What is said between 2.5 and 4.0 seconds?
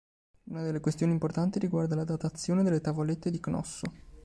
delle tavolette di Cnosso.